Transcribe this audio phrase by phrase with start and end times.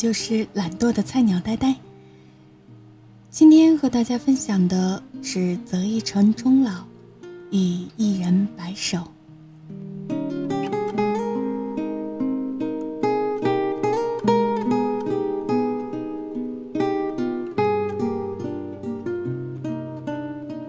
[0.00, 1.76] 就是懒惰的菜鸟呆呆。
[3.28, 6.84] 今天和大家分享的是“择一城终老，
[7.50, 8.96] 与一人白首”。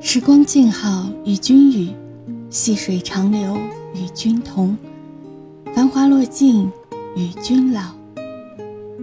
[0.01, 1.93] 时光静好与君语，
[2.49, 3.57] 细水长流
[3.95, 4.77] 与君同，
[5.73, 6.69] 繁华落尽
[7.15, 8.00] 与君老。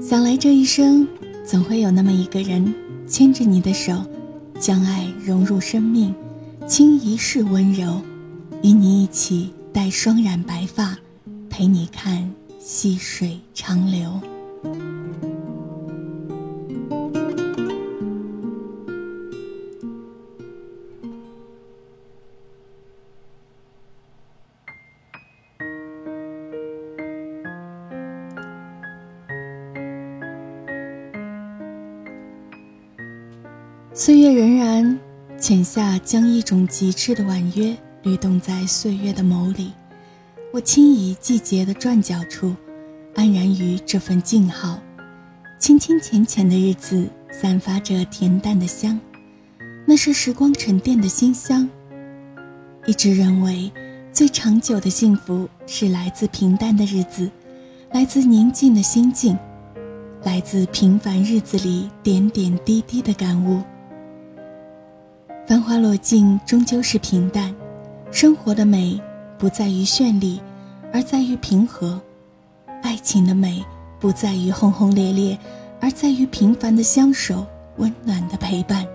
[0.09, 1.07] 想来这一生，
[1.45, 2.75] 总会有那么一个人
[3.07, 3.93] 牵着你的手，
[4.59, 6.15] 将爱融入生命，
[6.67, 8.01] 倾一世温柔，
[8.63, 10.97] 与你一起戴双染白发，
[11.51, 12.27] 陪你看
[12.59, 14.19] 细水长流。
[33.95, 34.97] 岁月荏苒，
[35.41, 39.73] 浅夏将一种极致的婉约律动在岁月的眸里。
[40.53, 42.55] 我轻移季节的转角处，
[43.15, 44.79] 安然于这份静好。
[45.59, 49.01] 清清浅浅的日子，散发着恬淡的香，
[49.85, 51.69] 那是时光沉淀的馨香。
[52.87, 53.73] 一直认为，
[54.13, 57.29] 最长久的幸福是来自平淡的日子，
[57.93, 59.37] 来自宁静的心境，
[60.23, 63.61] 来自平凡日子里点点滴滴的感悟。
[65.49, 67.55] 繁华落尽，终究是平淡。
[68.11, 69.01] 生活的美
[69.39, 70.39] 不在于绚丽，
[70.93, 71.99] 而在于平和；
[72.83, 73.65] 爱情的美
[73.99, 75.39] 不在于轰轰烈烈，
[75.81, 77.47] 而在于平凡的相守、
[77.79, 78.87] 温暖的陪伴。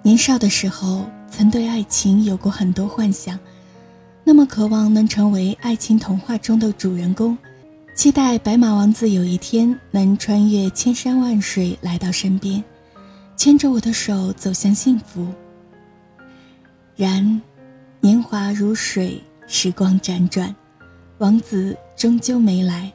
[0.00, 3.36] 年少的时候，曾对爱情有过很多幻想，
[4.22, 7.36] 那么渴望能成为爱情童话中的主人公。
[7.96, 12.62] 期待白马王子有一天能穿越千山万水来到身边，
[13.40, 15.26] 牵着我的手走向幸福。
[16.94, 17.40] 然，
[17.98, 20.54] 年华如水，时光辗转，
[21.16, 22.92] 王子终究没来，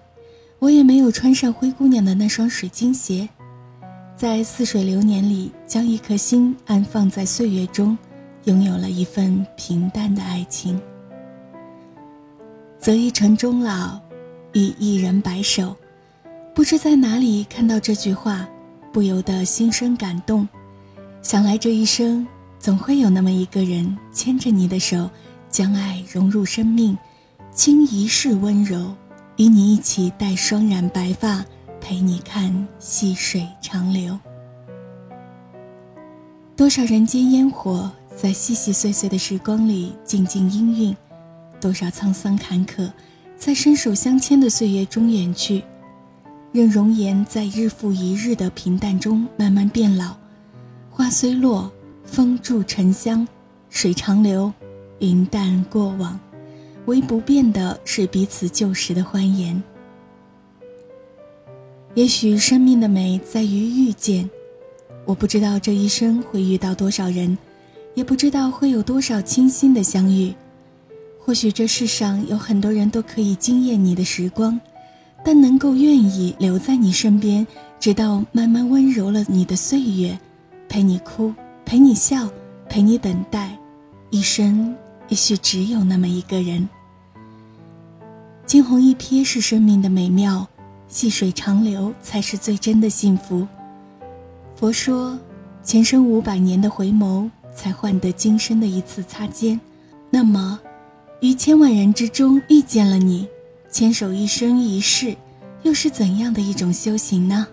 [0.60, 3.28] 我也没有穿上灰姑娘的那双水晶鞋，
[4.16, 7.98] 在似水流年里，将一颗心安放在岁月中，
[8.44, 10.80] 拥有了一份平淡的爱情。
[12.78, 14.00] 择一城终老。
[14.54, 15.76] 与一人白首，
[16.54, 18.48] 不知在哪里看到这句话，
[18.96, 20.48] 不由得心生感动。
[21.22, 22.26] 想来这一生，
[22.58, 25.10] 总会有那么一个人牵着你的手，
[25.50, 26.98] 将爱融入生命，
[27.52, 28.96] 倾一世温柔，
[29.36, 31.44] 与你一起戴双染白发，
[31.82, 34.18] 陪你看细水长流。
[36.56, 40.96] 多少人间烟火，在细细碎碎的时光里静静氤氲；
[41.60, 42.90] 多少沧桑坎坷。
[43.38, 45.62] 在伸手相牵的岁月中远去，
[46.56, 50.16] 任容颜在日复一日的平淡中慢慢变老。
[50.90, 51.70] 花虽落，
[52.06, 53.28] 风住沉香，
[53.70, 54.54] 水长流，
[55.00, 56.18] 云淡过往，
[56.86, 59.62] 唯不变的是彼此旧时的欢颜。
[61.94, 64.30] 也许生命的美在于遇见，
[65.04, 67.38] 我不知道这一生会遇到多少人，
[67.96, 70.34] 也不知道会有多少倾心的相遇。
[71.20, 74.58] 或许这世上有很多人都可以惊艳你的时光，
[75.26, 77.46] 但能够愿意留在你身边，
[77.80, 80.18] 直到慢慢温柔了你的岁月，
[80.70, 81.34] 陪你哭，
[81.66, 82.30] 陪你笑，
[82.70, 83.58] 陪你等待，
[84.12, 84.76] 一生
[85.10, 86.70] 也许只有那么一个人。
[88.46, 90.48] 惊鸿一瞥是生命的美妙，
[90.88, 93.48] 细水长流才是最真的幸福。
[94.56, 95.18] 佛说，
[95.64, 99.60] 前生五百年的回眸，才换得今生的一次擦肩。
[100.12, 100.60] 那么。
[101.22, 103.28] 于千万人之中遇见了你，
[103.76, 105.14] 牵手一生一世，
[105.64, 107.46] 又是怎样的一种修行呢？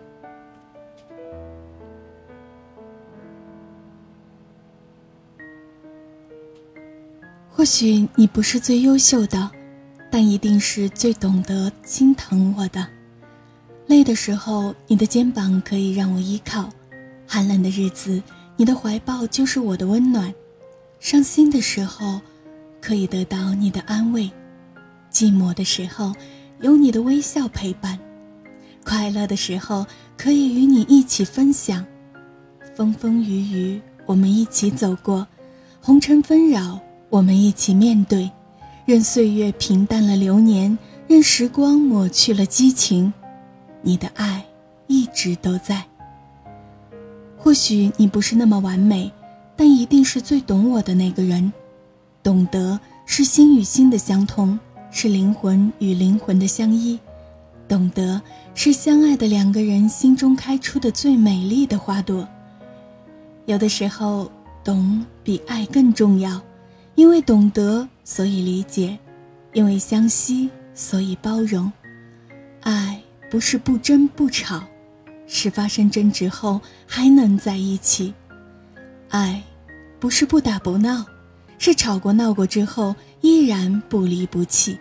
[7.51, 9.51] 或许你不是最优秀的，
[10.13, 12.87] 但一定是最懂得心疼我的。
[13.89, 16.71] 累的时候，你的肩膀可以让我依靠；
[17.27, 18.23] 寒冷的日子，
[18.57, 20.33] 你的怀抱就是我的温暖；
[21.01, 22.21] 伤心的时候。
[22.81, 24.29] 可以得到你的安慰，
[25.13, 26.13] 寂寞的时候
[26.61, 27.99] 有你的微笑陪伴，
[28.85, 29.85] 快乐的时候
[30.17, 31.85] 可以与你一起分享，
[32.75, 35.27] 风风雨雨我们一起走过，
[35.81, 36.81] 红尘纷扰
[37.11, 38.31] 我们一起面对，
[38.87, 40.77] 任岁月平淡了流年，
[41.07, 43.13] 任时光抹去了激情，
[43.83, 44.45] 你的爱
[44.87, 45.85] 一直都在。
[47.37, 49.13] 或许你不是那么完美，
[49.57, 51.53] 但一定是最懂我的那个人。
[52.23, 54.59] 懂得是心与心的相通，
[54.93, 56.97] 是灵魂与灵魂的相依。
[57.67, 58.21] 懂得
[58.55, 62.29] 是相爱的两个人心中开出的最美丽的花朵。
[63.47, 64.31] 有的时候，
[64.63, 66.41] 懂比爱更重要，
[66.95, 68.97] 因为懂得，所以理解；
[69.53, 71.73] 因为相惜，所以包容。
[72.61, 73.01] 爱
[73.31, 74.63] 不是不争不吵，
[75.27, 78.13] 是发生争执后还能在一起。
[79.09, 79.43] 爱，
[79.99, 81.05] 不是不打不闹，
[81.65, 84.77] 是吵过闹过之后依然不离不弃。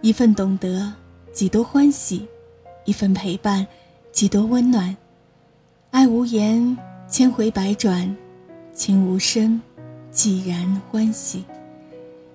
[0.00, 0.90] 一份懂得。
[1.34, 2.28] 几多欢喜，
[2.84, 3.66] 一份陪伴，
[4.10, 4.94] 几多温暖。
[5.90, 6.76] 爱无言，
[7.08, 8.06] 千回百转；
[8.74, 9.58] 情无声，
[10.12, 11.42] 寂然欢喜。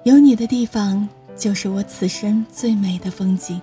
[0.03, 3.61] 有你的地方，就是我此生最美的风景。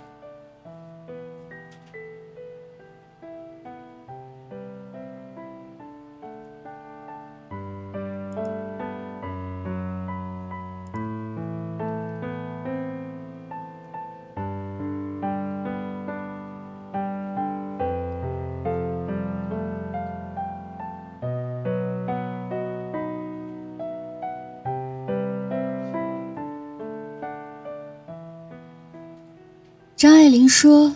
[30.05, 30.95] 张爱玲说：“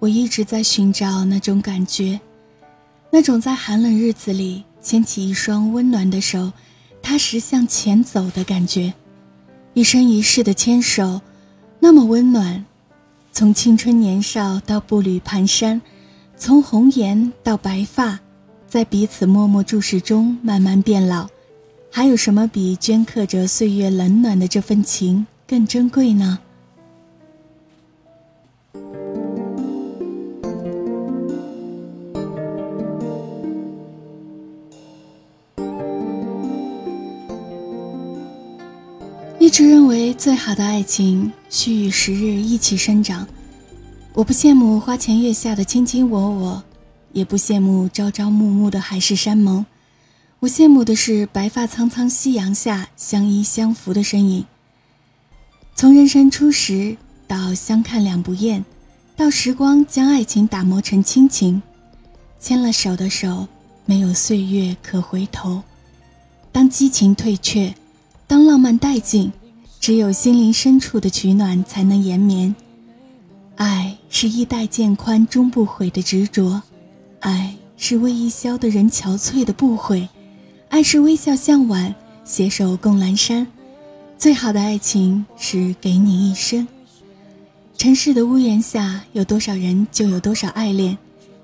[0.00, 2.18] 我一直在寻找那种感觉，
[3.08, 6.50] 那种在寒冷日子里牵起一双温暖的手，
[7.00, 8.92] 踏实向前走的感觉。
[9.74, 11.20] 一生一世的牵手，
[11.78, 12.64] 那么温暖。
[13.30, 15.80] 从青春年少到步履蹒跚，
[16.36, 18.18] 从红颜到白发，
[18.66, 21.28] 在彼此默默注视中慢慢变老。
[21.92, 26.40] 还有什么比镌刻着岁月冷暖的这份情更珍贵呢？”
[40.28, 43.26] 最好的爱情需与时日一起生长。
[44.12, 46.62] 我不羡慕花前月下的卿卿我我，
[47.14, 49.64] 也不羡慕朝朝暮暮的海誓山盟。
[50.40, 54.44] 我羡慕的是白发苍苍夕阳下相依相扶的身影。
[55.74, 56.94] 从人生初识
[57.26, 58.62] 到相看两不厌，
[59.16, 61.62] 到时光将爱情打磨成亲情，
[62.38, 63.48] 牵了手的手
[63.86, 65.62] 没有岁月可回头。
[66.52, 67.74] 当激情退却。
[68.26, 69.32] 当浪漫殆尽，
[69.80, 72.54] 只有心灵深处的取暖才能延绵。
[73.56, 76.62] 爱是衣带渐宽终不悔的执着，
[77.20, 80.08] 爱是为伊消的人憔悴的不悔，
[80.68, 81.94] 爱是微笑向晚，
[82.24, 83.46] 携手共阑珊。
[84.16, 86.66] 最好的爱情是给你一生。
[87.76, 90.98] 城市的屋檐下，有多少人就有多少爱恋，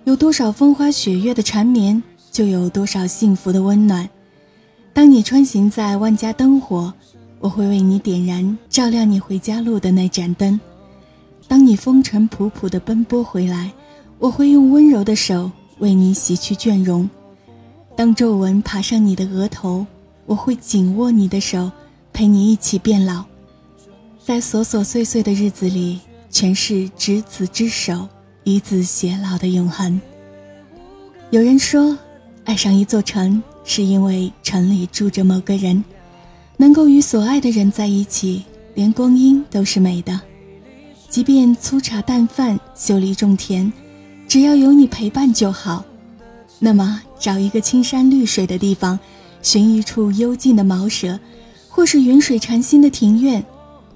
[0.04, 2.02] 有多少风花雪月的缠绵，
[2.32, 4.08] 就有多少幸福的温暖。
[4.92, 6.92] 当你穿行在万家灯火，
[7.44, 10.58] 我会为你点燃照亮你回家路的那盏灯；
[11.46, 13.70] 当你风尘仆仆的奔波回来，
[14.19, 17.06] 我会用温柔的手为你洗去倦容；
[17.94, 19.86] 当皱纹爬上你的额头，
[20.24, 21.70] 我会紧握你的手，
[22.15, 23.22] 陪你一起变老。
[24.24, 28.08] 在琐琐碎碎的日子里，全是执子之手，
[28.44, 30.01] 与子偕老的永恒。
[31.29, 31.94] 有人说，
[32.44, 33.43] 爱上一座城。
[33.67, 35.82] 是因为城里住着某个人，
[36.56, 38.43] 能够与所爱的人在一起，
[38.75, 40.20] 连光阴都是美的。
[41.08, 43.73] 即便粗茶淡饭、秀丽种田，
[44.27, 45.84] 只要有你陪伴就好。
[46.58, 48.99] 那么，找一个青山绿水的地方，
[49.43, 51.19] 寻一处幽静的茅舍，
[51.69, 53.44] 或是云水禅心的庭院，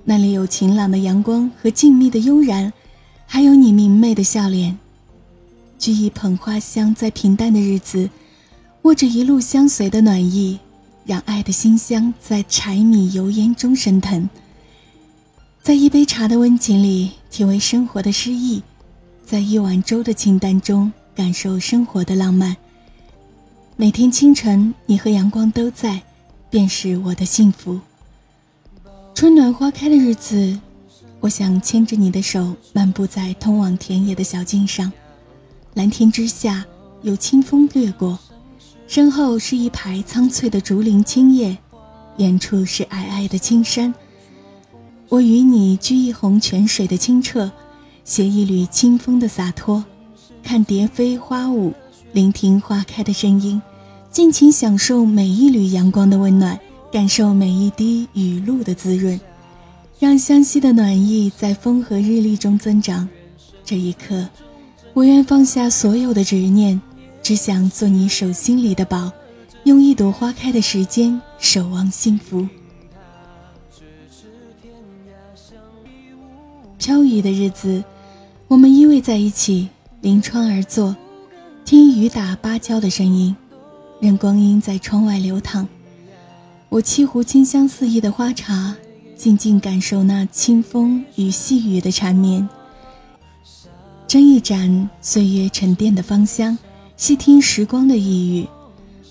[0.04, 2.72] 那里有晴朗的阳光和静谧的悠然，
[3.26, 4.78] 还有你明媚的笑脸。
[5.78, 8.10] 掬一捧花香，在平淡的日子。
[8.82, 10.58] 握着一路相随的暖意，
[11.08, 14.28] 让爱的馨香在柴米油盐中升腾。
[15.62, 18.62] 在一杯茶的温情里体味生活的诗意，
[19.24, 22.54] 在一碗粥的清淡中感受生活的浪漫。
[23.74, 26.02] 每天清晨，你和阳光都在，
[26.50, 27.80] 便是我的幸福。
[29.14, 30.60] 春暖花开的日子，
[31.20, 34.92] 我想牵着你的手，漫步在通往田野的小径上。
[35.72, 36.66] 蓝天之下，
[37.00, 38.18] 有清风掠过。
[38.88, 41.54] 身后是一排苍翠的竹林青叶，
[42.16, 43.94] 远处是皑皑的青山。
[45.10, 47.52] 我与你掬一泓泉水的清澈，
[48.02, 49.84] 携一缕清风的洒脱，
[50.42, 51.74] 看蝶飞花舞，
[52.12, 53.60] 聆听花开的声音，
[54.10, 56.58] 尽情享受每一缕阳光的温暖，
[56.90, 59.20] 感受每一滴雨露的滋润，
[59.98, 63.06] 让湘西的暖意在风和日丽中增长。
[63.66, 64.26] 这一刻，
[64.94, 66.80] 我愿放下所有的执念。
[67.28, 69.12] 只想做你手心里的宝，
[69.64, 72.48] 用一朵花开的时间守望幸福。
[76.78, 77.84] 飘雨的日子，
[78.46, 79.68] 我们依偎在一起，
[80.00, 80.96] 临窗而坐，
[81.66, 83.36] 听雨打芭蕉的声音，
[84.00, 85.68] 任光阴在窗外流淌。
[86.70, 88.74] 我沏壶清香四溢的花茶，
[89.14, 92.48] 静静感受那清风与细雨的缠绵。
[94.08, 96.56] 斟一盏岁月沉淀的芳香，
[96.98, 98.44] 细听时光的呓语，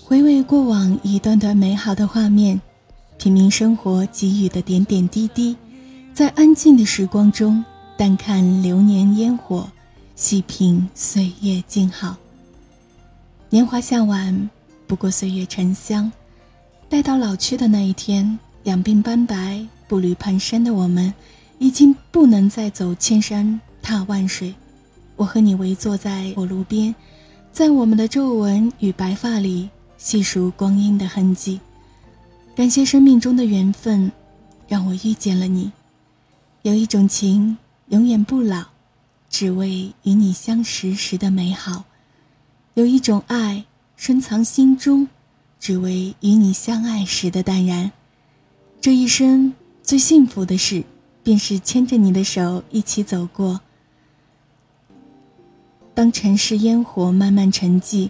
[0.04, 2.60] 回味过往一段段美好的画面，
[3.16, 5.56] 品茗生活给予的点点滴滴，
[6.12, 7.64] 在安静的时光中，
[7.96, 9.66] 淡看流年烟火，
[10.16, 12.14] 细品岁月静好。
[13.48, 14.50] 年华向晚，
[14.86, 16.12] 不过岁月沉香，
[16.90, 21.12] 待到老去的那一天，两鬓斑白、步履蹒跚的我们，
[21.58, 24.54] 已经不能再走千山踏万水。
[25.16, 26.94] 我和你围坐在火炉边，
[27.58, 31.58] 在我们的皱纹与白发里细数光阴的痕迹，
[32.54, 34.12] 感谢生命中的缘分，
[34.68, 35.72] 让我遇见了你。
[36.62, 38.62] 有一种情永远不老，
[39.28, 41.82] 只为与你相识时的美好；
[42.74, 43.64] 有一种爱
[43.96, 45.08] 深藏心中，
[45.58, 47.90] 只为与你相爱时的淡然。
[48.80, 50.84] 这一生最幸福的事，
[51.24, 53.60] 便是牵着你的手一起走过。
[55.98, 58.08] 当尘世烟火慢慢沉寂，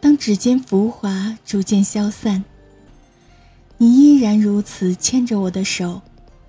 [0.00, 2.42] 当指尖浮华逐渐消散，
[3.76, 6.02] 你依然如此牵着我的手。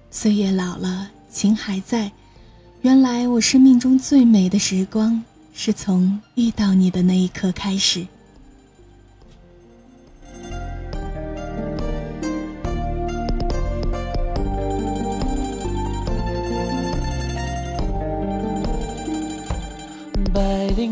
[0.10, 2.12] 岁月老了，情还在。
[2.82, 8.04] 原来我生命中最美的时光，是从遇到你的那一刻开始。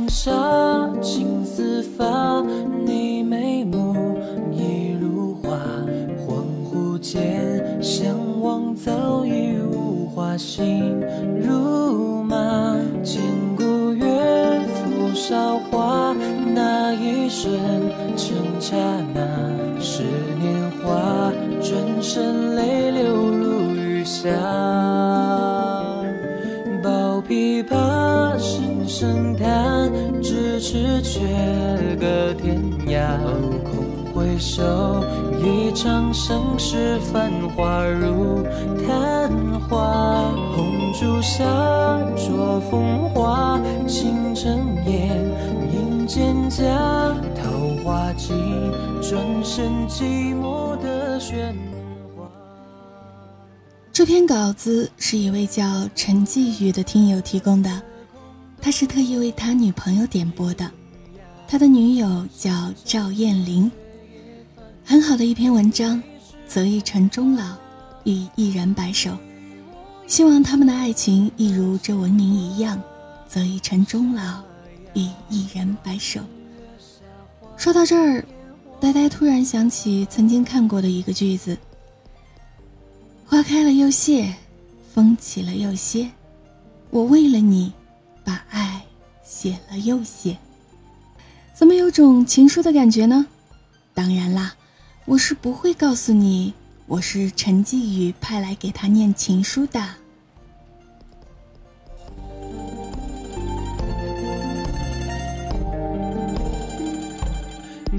[0.08, 2.42] 林沙青丝发，
[2.86, 3.94] 你眉目
[4.54, 5.58] 已如画。
[6.18, 10.96] 恍惚间相望，早已无话，心
[11.42, 12.78] 如麻。
[13.04, 13.22] 千
[13.58, 14.06] 古月
[14.76, 16.16] 浮韶华，
[16.56, 17.52] 那一瞬
[18.16, 18.78] 成刹
[19.14, 19.22] 那。
[19.78, 20.04] 是
[20.40, 24.30] 年华，转身泪流如雨下。
[26.82, 29.37] 抱琵琶，声声。
[30.58, 31.20] 咫尺却
[32.00, 33.16] 隔天涯，
[33.64, 35.04] 空回首，
[35.40, 38.44] 一场盛世繁华如
[38.88, 39.30] 昙
[39.70, 40.32] 花。
[40.56, 41.44] 红烛下，
[42.16, 45.10] 灼风华，倾城夜，
[45.76, 46.66] 映蒹葭，
[47.36, 48.36] 桃花尽，
[49.00, 51.54] 转身寂寞的喧
[52.16, 52.28] 哗。
[53.94, 57.70] 这篇稿子是一位叫陈继宇的听友提供的。
[58.62, 60.70] 他是特意为他女朋友点播的，
[61.48, 63.72] 他的女友叫赵艳玲。
[64.84, 66.02] 很好的一篇文章，
[66.48, 67.56] 择一城终老，
[68.04, 69.18] 与一人白首。
[70.06, 72.82] 希望他们的爱情亦如这文明一样，
[73.28, 74.42] 择一城终老，
[74.94, 76.22] 与一人白首。
[77.56, 78.26] 说到这儿，
[78.80, 81.58] 呆呆突然想起曾经看过的一个句子：
[83.26, 84.34] 花开了又谢，
[84.94, 86.10] 风起了又歇，
[86.90, 87.72] 我为了你。
[88.28, 88.82] 把爱
[89.24, 90.36] 写了又写，
[91.54, 93.26] 怎么有种情书的感觉呢？
[93.94, 94.54] 当然啦，
[95.06, 96.54] 我是不会告诉你，
[96.88, 99.82] 我是陈继宇派来给他念情书的。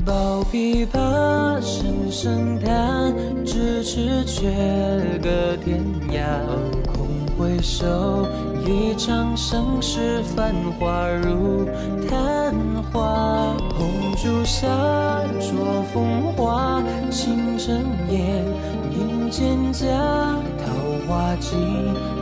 [0.04, 3.14] 抱琵琶，声声叹，
[3.47, 4.50] 咫尺却
[5.23, 6.38] 隔天涯。
[6.92, 8.26] 空回首，
[8.68, 11.64] 一场盛世繁华如
[12.06, 12.54] 昙
[12.92, 13.56] 花。
[13.75, 14.68] 红烛下，
[15.40, 18.44] 灼风华，倾城烟，
[18.92, 19.87] 映蒹葭，
[20.58, 20.68] 桃
[21.08, 21.58] 花尽，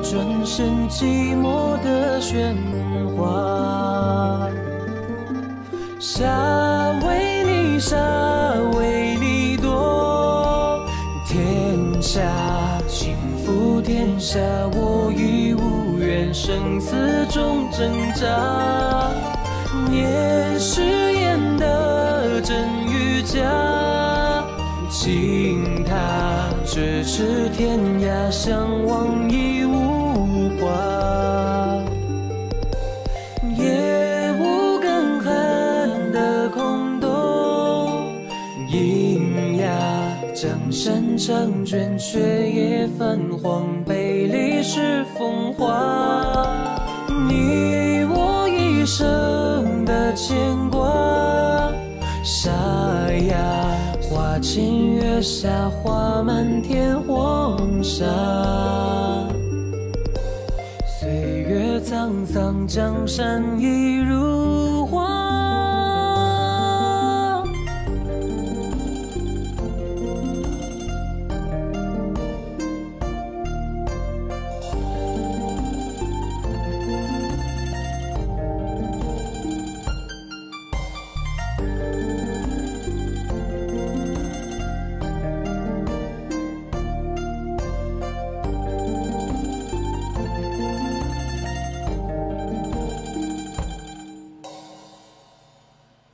[0.05, 2.55] 转身寂寞的喧
[3.17, 4.49] 哗。
[5.99, 7.97] 沙为你沙，
[8.79, 10.79] 为你夺，
[11.27, 12.23] 天下
[12.87, 14.39] 倾覆天下
[14.73, 15.36] 我与。
[16.33, 16.95] 生死
[17.31, 19.11] 中挣扎，
[19.89, 23.43] 念誓言的真与假，
[24.91, 31.83] 情他咫尺天涯，相望已无话。
[33.57, 38.13] 夜无更寒的空洞，
[38.71, 39.67] 喑哑
[40.35, 46.47] 江山长卷，却也泛黄，杯里是风华。
[47.29, 50.37] 你我一生的牵
[50.71, 51.73] 挂，
[52.25, 52.51] 沙
[53.29, 53.37] 哑
[54.03, 55.49] 花前月下，
[55.83, 58.05] 花满天黄沙。
[61.01, 61.11] 岁
[61.49, 61.77] 月。
[61.87, 64.36] 沧桑，江山一如